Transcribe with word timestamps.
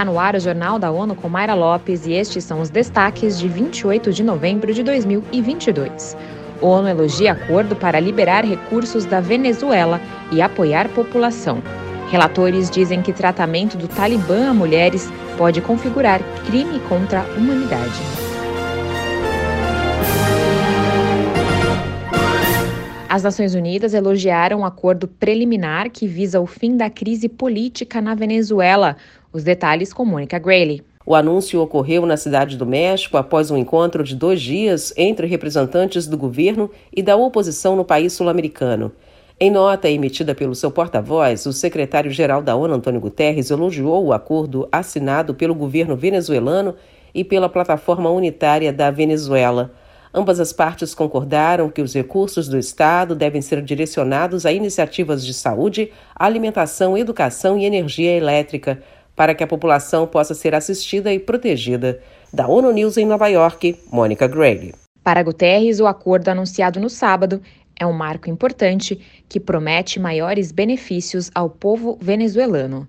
Está 0.00 0.10
no 0.10 0.18
ar 0.18 0.34
o 0.34 0.40
Jornal 0.40 0.78
da 0.78 0.90
ONU 0.90 1.14
com 1.14 1.28
Mayra 1.28 1.52
Lopes 1.52 2.06
e 2.06 2.14
estes 2.14 2.42
são 2.42 2.62
os 2.62 2.70
destaques 2.70 3.38
de 3.38 3.46
28 3.46 4.14
de 4.14 4.24
novembro 4.24 4.72
de 4.72 4.82
2022. 4.82 6.16
O 6.58 6.68
ONU 6.68 6.88
elogia 6.88 7.32
acordo 7.32 7.76
para 7.76 8.00
liberar 8.00 8.42
recursos 8.42 9.04
da 9.04 9.20
Venezuela 9.20 10.00
e 10.32 10.40
apoiar 10.40 10.88
população. 10.88 11.62
Relatores 12.10 12.70
dizem 12.70 13.02
que 13.02 13.12
tratamento 13.12 13.76
do 13.76 13.86
Talibã 13.88 14.48
a 14.48 14.54
mulheres 14.54 15.12
pode 15.36 15.60
configurar 15.60 16.22
crime 16.46 16.80
contra 16.88 17.20
a 17.20 17.24
humanidade. 17.36 18.29
As 23.10 23.24
Nações 23.24 23.56
Unidas 23.56 23.92
elogiaram 23.92 24.60
um 24.60 24.64
acordo 24.64 25.08
preliminar 25.08 25.90
que 25.90 26.06
visa 26.06 26.40
o 26.40 26.46
fim 26.46 26.76
da 26.76 26.88
crise 26.88 27.28
política 27.28 28.00
na 28.00 28.14
Venezuela. 28.14 28.96
Os 29.32 29.42
detalhes 29.42 29.92
com 29.92 30.04
Mônica 30.04 30.38
Grayley. 30.38 30.80
O 31.04 31.16
anúncio 31.16 31.60
ocorreu 31.60 32.06
na 32.06 32.16
Cidade 32.16 32.56
do 32.56 32.64
México 32.64 33.16
após 33.16 33.50
um 33.50 33.56
encontro 33.56 34.04
de 34.04 34.14
dois 34.14 34.40
dias 34.40 34.94
entre 34.96 35.26
representantes 35.26 36.06
do 36.06 36.16
governo 36.16 36.70
e 36.94 37.02
da 37.02 37.16
oposição 37.16 37.74
no 37.74 37.84
país 37.84 38.12
sul-americano. 38.12 38.92
Em 39.40 39.50
nota 39.50 39.90
emitida 39.90 40.32
pelo 40.32 40.54
seu 40.54 40.70
porta-voz, 40.70 41.46
o 41.46 41.52
secretário-geral 41.52 42.40
da 42.40 42.54
ONU, 42.54 42.74
Antônio 42.74 43.00
Guterres, 43.00 43.50
elogiou 43.50 44.04
o 44.04 44.12
acordo 44.12 44.68
assinado 44.70 45.34
pelo 45.34 45.52
governo 45.52 45.96
venezuelano 45.96 46.76
e 47.12 47.24
pela 47.24 47.48
Plataforma 47.48 48.08
Unitária 48.08 48.72
da 48.72 48.88
Venezuela. 48.88 49.72
Ambas 50.12 50.40
as 50.40 50.52
partes 50.52 50.92
concordaram 50.92 51.70
que 51.70 51.80
os 51.80 51.94
recursos 51.94 52.48
do 52.48 52.58
Estado 52.58 53.14
devem 53.14 53.40
ser 53.40 53.62
direcionados 53.62 54.44
a 54.44 54.52
iniciativas 54.52 55.24
de 55.24 55.32
saúde, 55.32 55.92
alimentação, 56.16 56.98
educação 56.98 57.56
e 57.56 57.64
energia 57.64 58.16
elétrica, 58.16 58.82
para 59.14 59.34
que 59.34 59.44
a 59.44 59.46
população 59.46 60.08
possa 60.08 60.34
ser 60.34 60.52
assistida 60.54 61.12
e 61.12 61.18
protegida. 61.18 62.00
Da 62.32 62.48
ONU 62.48 62.72
News 62.72 62.96
em 62.96 63.06
Nova 63.06 63.28
York, 63.28 63.78
Mônica 63.92 64.26
Gregg. 64.26 64.74
Para 65.04 65.22
Guterres, 65.22 65.78
o 65.78 65.86
acordo 65.86 66.28
anunciado 66.28 66.80
no 66.80 66.90
sábado 66.90 67.40
é 67.78 67.86
um 67.86 67.92
marco 67.92 68.28
importante 68.28 69.00
que 69.28 69.38
promete 69.38 70.00
maiores 70.00 70.50
benefícios 70.50 71.30
ao 71.34 71.48
povo 71.48 71.96
venezuelano 72.00 72.88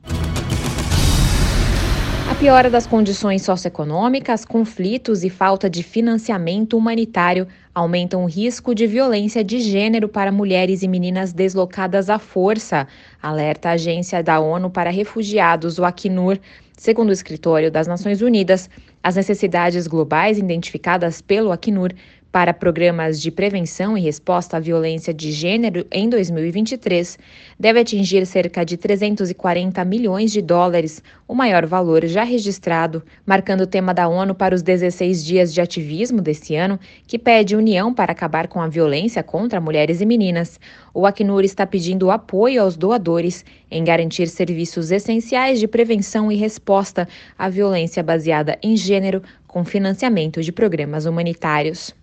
piora 2.42 2.72
das 2.72 2.88
condições 2.88 3.44
socioeconômicas, 3.44 4.44
conflitos 4.44 5.23
e 5.23 5.30
falta 5.30 5.70
de 5.70 5.84
financiamento 5.84 6.75
humanitário 6.75 7.47
aumentam 7.72 8.23
o 8.23 8.25
risco 8.25 8.73
de 8.73 8.88
violência 8.88 9.44
de 9.44 9.59
gênero 9.59 10.09
para 10.09 10.31
mulheres 10.31 10.81
e 10.81 10.88
meninas 10.88 11.34
deslocadas 11.34 12.09
à 12.09 12.17
força, 12.17 12.88
alerta 13.22 13.69
a 13.69 13.73
Agência 13.73 14.23
da 14.23 14.39
ONU 14.39 14.72
para 14.72 14.89
Refugiados, 14.89 15.78
o 15.78 15.86
Acnur. 15.86 16.39
Segundo 16.75 17.09
o 17.09 17.14
escritório 17.14 17.69
das 17.69 17.86
Nações 17.86 18.23
Unidas, 18.23 18.67
as 19.03 19.17
necessidades 19.17 19.86
globais 19.86 20.39
identificadas 20.39 21.22
pelo 21.22 21.52
Acnur 21.52 21.92
para 22.32 22.54
programas 22.54 23.20
de 23.20 23.30
prevenção 23.30 23.98
e 23.98 24.02
resposta 24.02 24.56
à 24.56 24.60
violência 24.60 25.14
de 25.14 25.32
gênero 25.32 25.86
em 25.92 26.08
2023 26.10 27.20
deve 27.60 27.80
atingir 27.82 28.26
cerca 28.26 28.64
de 28.64 28.78
340 28.78 29.84
milhões 29.84 30.32
de 30.32 30.42
dólares, 30.42 31.04
o 31.28 31.36
maior 31.36 31.66
valor 31.66 32.06
já 32.06 32.24
registrado, 32.24 33.04
marcando 33.26 33.62
o 33.62 33.68
tema 33.68 33.94
da 33.94 34.08
ONU 34.08 34.34
para 34.34 34.56
os 34.56 34.62
16 34.62 35.26
dias 35.26 35.54
de 35.54 35.59
ativismo 35.59 36.22
desse 36.22 36.56
ano, 36.56 36.80
que 37.06 37.20
pede 37.20 37.56
união 37.56 37.94
para 37.94 38.14
acabar 38.14 38.48
com 38.48 38.62
a 38.62 38.68
violência 38.68 39.22
contra 39.22 39.59
mulheres 39.59 40.00
e 40.00 40.06
meninas. 40.06 40.59
O 40.94 41.06
Acnur 41.06 41.44
está 41.44 41.66
pedindo 41.66 42.12
apoio 42.12 42.62
aos 42.62 42.76
doadores 42.78 43.46
em 43.70 43.84
garantir 43.84 44.28
serviços 44.28 44.92
essenciais 44.92 45.59
de 45.59 45.68
prevenção 45.68 46.32
e 46.32 46.36
resposta 46.36 47.08
à 47.38 47.48
violência 47.48 48.04
baseada 48.04 48.58
em 48.62 48.76
gênero 48.76 49.22
com 49.51 49.66
financiamento 49.66 50.41
de 50.41 50.50
programas 50.50 51.06
humanitários. 51.06 51.94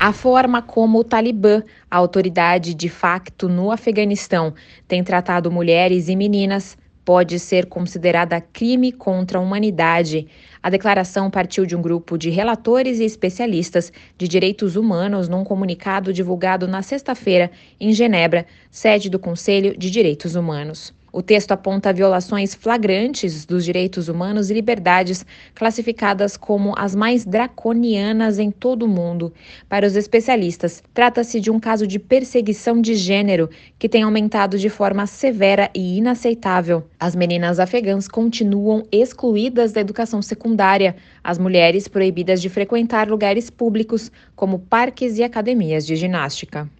A 0.00 0.12
forma 0.12 0.60
como 0.60 0.98
o 0.98 1.04
Talibã, 1.04 1.62
a 1.88 1.96
autoridade 1.96 2.74
de 2.74 2.88
facto 2.88 3.48
no 3.48 3.70
Afeganistão, 3.70 4.52
tem 4.88 5.04
tratado 5.04 5.50
mulheres 5.50 6.08
e 6.08 6.16
meninas 6.16 6.76
pode 7.04 7.38
ser 7.38 7.66
considerada 7.66 8.40
crime 8.40 8.92
contra 8.92 9.38
a 9.38 9.40
humanidade. 9.40 10.26
A 10.62 10.68
declaração 10.68 11.30
partiu 11.30 11.64
de 11.64 11.74
um 11.74 11.80
grupo 11.80 12.18
de 12.18 12.28
relatores 12.28 12.98
e 12.98 13.04
especialistas 13.04 13.92
de 14.18 14.26
direitos 14.26 14.76
humanos 14.76 15.28
num 15.28 15.44
comunicado 15.44 16.12
divulgado 16.12 16.66
na 16.68 16.82
sexta-feira 16.82 17.50
em 17.80 17.92
Genebra, 17.92 18.44
sede 18.70 19.08
do 19.08 19.18
Conselho 19.18 19.74
de 19.78 19.88
Direitos 19.88 20.34
Humanos. 20.34 20.97
O 21.18 21.22
texto 21.22 21.50
aponta 21.50 21.92
violações 21.92 22.54
flagrantes 22.54 23.44
dos 23.44 23.64
direitos 23.64 24.08
humanos 24.08 24.50
e 24.50 24.54
liberdades, 24.54 25.26
classificadas 25.52 26.36
como 26.36 26.74
as 26.78 26.94
mais 26.94 27.24
draconianas 27.24 28.38
em 28.38 28.52
todo 28.52 28.84
o 28.84 28.88
mundo. 28.88 29.32
Para 29.68 29.84
os 29.84 29.96
especialistas, 29.96 30.80
trata-se 30.94 31.40
de 31.40 31.50
um 31.50 31.58
caso 31.58 31.88
de 31.88 31.98
perseguição 31.98 32.80
de 32.80 32.94
gênero 32.94 33.50
que 33.80 33.88
tem 33.88 34.04
aumentado 34.04 34.56
de 34.60 34.68
forma 34.68 35.08
severa 35.08 35.68
e 35.74 35.98
inaceitável. 35.98 36.84
As 37.00 37.16
meninas 37.16 37.58
afegãs 37.58 38.06
continuam 38.06 38.84
excluídas 38.92 39.72
da 39.72 39.80
educação 39.80 40.22
secundária, 40.22 40.94
as 41.24 41.36
mulheres 41.36 41.88
proibidas 41.88 42.40
de 42.40 42.48
frequentar 42.48 43.08
lugares 43.08 43.50
públicos, 43.50 44.12
como 44.36 44.60
parques 44.60 45.18
e 45.18 45.24
academias 45.24 45.84
de 45.84 45.96
ginástica. 45.96 46.70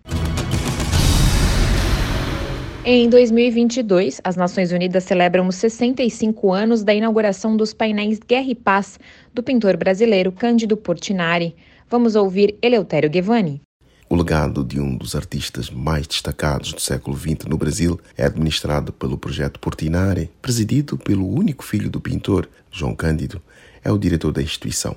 Em 2.91 3.07
2022, 3.07 4.19
as 4.25 4.35
Nações 4.35 4.73
Unidas 4.73 5.05
celebram 5.05 5.47
os 5.47 5.57
65 5.57 6.55
anos 6.55 6.83
da 6.83 6.95
inauguração 6.95 7.55
dos 7.55 7.75
painéis 7.75 8.19
Guerra 8.19 8.49
e 8.49 8.55
Paz 8.55 8.99
do 9.35 9.43
pintor 9.43 9.77
brasileiro 9.77 10.33
Cândido 10.33 10.75
Portinari. 10.75 11.55
Vamos 11.91 12.17
ouvir 12.17 12.57
Eleutério 12.63 13.11
Guevani. 13.11 13.61
O 14.09 14.17
legado 14.17 14.65
de 14.65 14.81
um 14.81 14.97
dos 14.97 15.15
artistas 15.15 15.69
mais 15.69 16.07
destacados 16.07 16.73
do 16.73 16.81
século 16.81 17.15
XX 17.15 17.45
no 17.47 17.59
Brasil 17.59 18.01
é 18.17 18.25
administrado 18.25 18.91
pelo 18.91 19.19
projeto 19.19 19.61
Portinari, 19.61 20.31
presidido 20.41 20.97
pelo 20.97 21.29
único 21.29 21.63
filho 21.63 21.91
do 21.91 22.01
pintor, 22.01 22.49
João 22.71 22.95
Cândido, 22.95 23.43
é 23.85 23.93
o 23.93 23.99
diretor 23.99 24.33
da 24.33 24.41
instituição. 24.41 24.97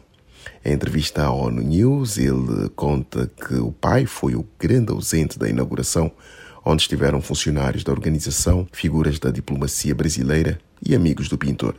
Em 0.64 0.72
entrevista 0.72 1.24
à 1.24 1.32
ONU 1.34 1.62
News, 1.62 2.18
ele 2.18 2.70
conta 2.74 3.30
que 3.46 3.56
o 3.56 3.74
pai 3.74 4.06
foi 4.06 4.34
o 4.34 4.48
grande 4.58 4.94
ausente 4.94 5.38
da 5.38 5.50
inauguração, 5.50 6.10
onde 6.66 6.84
estiveram 6.84 7.22
funcionários 7.22 7.84
da 7.84 7.92
organização, 7.92 8.68
figuras 8.72 9.20
da 9.20 9.32
diplomacia 9.32 9.96
brasileira 9.96 10.60
e 10.86 10.96
amigos 10.96 11.28
do 11.28 11.38
pintor. 11.38 11.76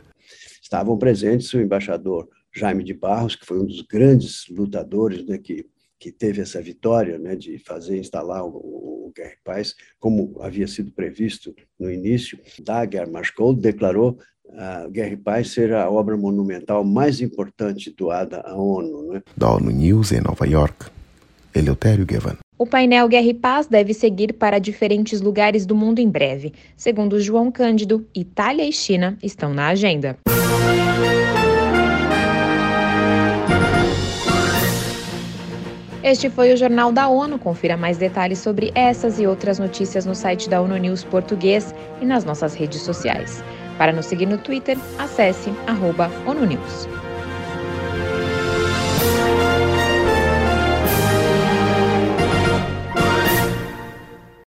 Estavam 0.61 0.97
presentes 0.97 1.53
o 1.53 1.61
embaixador 1.61 2.27
Jaime 2.55 2.83
de 2.83 2.93
Barros, 2.93 3.35
que 3.35 3.45
foi 3.45 3.59
um 3.59 3.65
dos 3.65 3.81
grandes 3.81 4.45
lutadores 4.49 5.25
né, 5.25 5.37
que, 5.37 5.65
que 5.99 6.11
teve 6.11 6.41
essa 6.41 6.61
vitória 6.61 7.17
né, 7.17 7.35
de 7.35 7.57
fazer 7.57 7.97
instalar 7.97 8.43
o, 8.43 8.49
o 8.49 9.11
Guerra 9.15 9.33
e 9.33 9.43
Paz, 9.43 9.75
como 9.99 10.35
havia 10.41 10.67
sido 10.67 10.91
previsto 10.91 11.53
no 11.79 11.91
início. 11.91 12.37
Daguerre 12.63 13.09
Marschall 13.09 13.53
declarou 13.53 14.17
a 14.55 14.87
Guerra 14.87 15.13
e 15.13 15.17
Paz 15.17 15.51
ser 15.51 15.73
a 15.73 15.89
obra 15.89 16.15
monumental 16.15 16.83
mais 16.83 17.21
importante 17.21 17.91
doada 17.91 18.41
à 18.41 18.55
ONU. 18.55 19.13
Né? 19.13 19.21
Da 19.35 19.51
ONU 19.51 19.71
News 19.71 20.11
em 20.11 20.21
Nova 20.21 20.45
York, 20.47 20.87
Eleutério 21.55 22.05
Gavan. 22.05 22.37
O 22.63 22.65
painel 22.65 23.09
Guerra 23.09 23.27
e 23.27 23.33
Paz 23.33 23.67
deve 23.67 23.93
seguir 23.93 24.31
para 24.31 24.57
diferentes 24.57 25.19
lugares 25.19 25.65
do 25.65 25.75
mundo 25.75 25.99
em 25.99 26.07
breve. 26.07 26.53
Segundo 26.77 27.19
João 27.19 27.51
Cândido, 27.51 28.07
Itália 28.15 28.63
e 28.63 28.71
China 28.71 29.17
estão 29.21 29.53
na 29.53 29.67
agenda. 29.67 30.17
Este 36.01 36.29
foi 36.29 36.53
o 36.53 36.55
Jornal 36.55 36.93
da 36.93 37.09
ONU. 37.09 37.37
Confira 37.37 37.75
mais 37.75 37.97
detalhes 37.97 38.39
sobre 38.39 38.71
essas 38.73 39.19
e 39.19 39.27
outras 39.27 39.59
notícias 39.59 40.05
no 40.05 40.15
site 40.15 40.49
da 40.49 40.61
ONU 40.61 40.77
News 40.77 41.03
Português 41.03 41.75
e 42.01 42.05
nas 42.05 42.23
nossas 42.23 42.55
redes 42.55 42.79
sociais. 42.79 43.43
Para 43.77 43.91
nos 43.91 44.05
seguir 44.05 44.25
no 44.25 44.37
Twitter, 44.37 44.77
acesse 44.97 45.49
arroba 45.67 46.09
ONU 46.25 46.45
News. 46.45 46.87